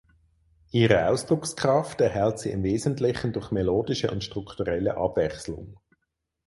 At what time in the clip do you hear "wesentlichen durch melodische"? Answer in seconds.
2.63-4.09